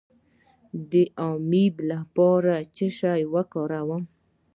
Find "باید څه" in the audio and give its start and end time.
2.55-2.87